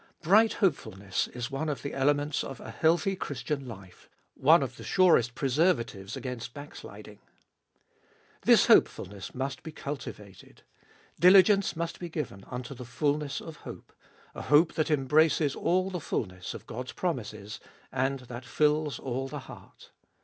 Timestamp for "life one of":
3.67-4.77